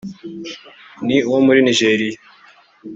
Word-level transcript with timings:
ni 1.05 1.17
Uwo 1.27 1.39
muri 1.45 1.59
Nigeriya 1.65 2.19